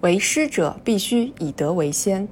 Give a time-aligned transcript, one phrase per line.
[0.00, 2.28] 为师者，必须以德为先。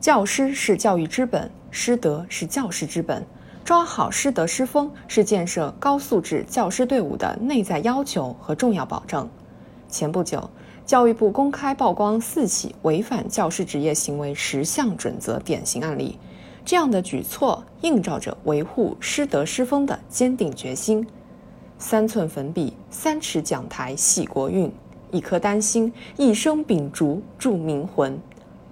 [0.00, 3.24] 教师是教育之本，师德是教师之本。
[3.64, 9.30] 抓好师德师风，是建设高素质教师队伍的内在要求和重要保证。
[9.88, 10.50] 前不久，
[10.84, 16.18] 教育部公开曝光四起违反教师职业行为十项准则典型案例。
[16.64, 21.06] 这样的举措映照着维护师德师风的坚定决心。
[21.78, 24.68] 三寸粉笔，三尺讲台系国运；
[25.12, 28.18] 一颗丹心，一生秉烛铸民魂。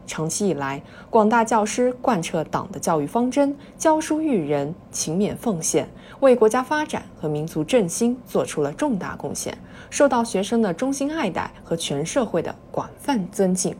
[0.06, 9.56] 长期以来，广大教师贯彻党的教育方针，教书育人，勤勉奉献，为国家发展和民族振兴做出了重大贡献，
[9.88, 13.76] 受到学生的衷心爱戴和全社会的广泛尊敬。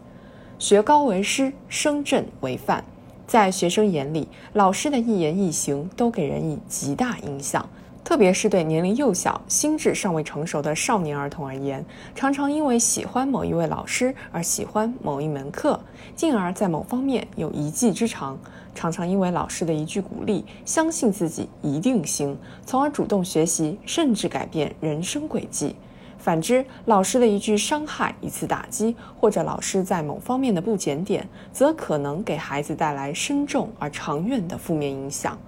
[0.57, 2.85] 学高为师，声正为范，
[3.27, 7.69] 在学生眼里，老师的一言一行都给人以极大影响。
[8.03, 15.79] 特别是对年龄幼小、心智尚未成熟的少年儿童而言，常常因为喜欢某一位老师而喜欢某一门课，
[16.17, 18.37] 进而在某方面有一技之长；
[18.75, 25.77] 常常因为老师的一句鼓励，相信自己一定行，从而主动学习，甚至改变人生轨迹。
[26.19, 35.39] 反之，老师的一句伤害、一次打击，或者老师在某方面的不检点，则可能给孩子带来深重而长远的负面影响。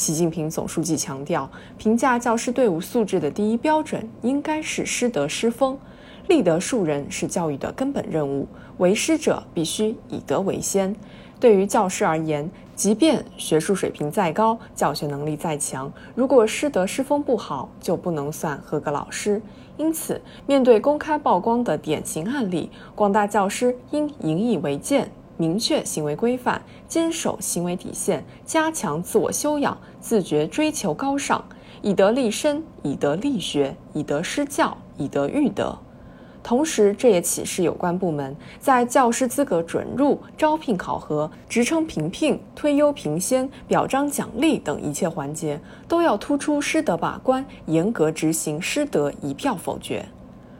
[0.00, 5.78] 习近平总书记强调，评价教师队伍素质的第一标准应该是师德师风，
[6.26, 8.48] 立德树人是教育的根本任务。
[8.78, 10.96] 为师者必须以德为先。
[11.38, 19.42] 对于教师而言，即便学术水平再高，教学能力再强，如果师德师风不好，就不能算合格老师。
[19.76, 25.10] 因此，面对公开曝光的典型案例，广大教师应引以为鉴。
[25.40, 31.42] 明确行为规范，坚守行为底线，加强自我修养，自觉追求高尚，
[31.80, 35.74] 以德立身，以德立学，以德施教，以德育德。
[36.42, 45.58] 同时，这也启示有关部门，在教师资格准入、招聘考核、职称评聘、推优评先、表彰奖励等一切环节，
[45.88, 50.04] 都要突出师德把关，严格执行师德一票否决。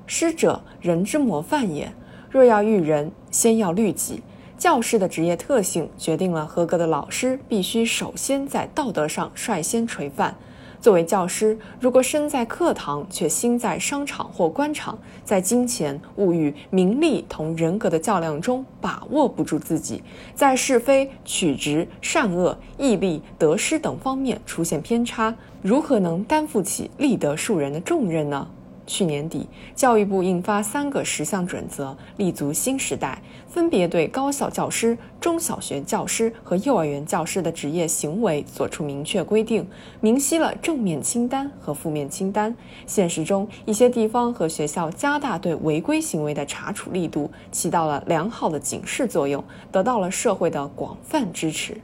[0.07, 1.93] 师者，人之模范也。
[2.31, 4.23] 若要育人，先要律己。
[4.61, 10.37] 教师的职业特性决定了合格的老师必须首先在道德上率先垂范。
[10.83, 20.03] 作为教师，如果身在课堂却心在商场或官场，在金钱、物欲、名利同人格的较量中把握不住自己，
[20.35, 28.47] 在是非、曲直、善恶、义利、得失等方面出现偏差，如何能担负起立德树人的重任呢？
[28.91, 39.65] 去年底，教育部印发三个十项准则，立足新时代，分别对高校教师、中小学教师和幼儿园教师的职业行为作出明确规定，
[40.01, 42.53] 明晰了正面清单和负面清单。
[42.85, 51.81] 现实中，一些地方和学校加大对违规行为的查处力度，起到了良好的警示作用，得到了社会的广泛支持。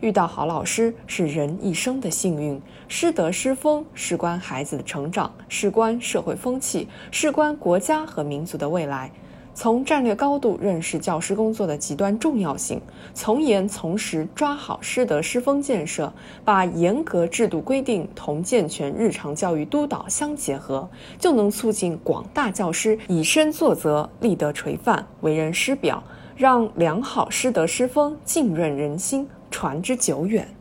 [0.00, 9.10] 遇到好老师是人一生的幸运，师德师风事关孩子的成长，事关社会风气，事关国家和民族的未来。
[9.54, 12.80] 从战略高度认识教师工作的极端重要性，
[13.12, 16.12] 从严从实抓好师德师风建设，
[16.44, 20.88] 把严格制度规定同健全日常教育督导相结合，
[21.18, 26.00] 就能促进广大教师以身作则，立德垂范，为人师表，
[26.36, 29.28] 让良好师德师风浸润人心。
[29.50, 30.57] 传之久远。